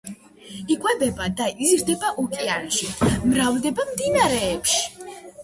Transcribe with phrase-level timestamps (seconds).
[0.75, 2.91] იკვებება და იზრდება ოკეანეში,
[3.35, 4.83] მრავლდება მდინარეებში.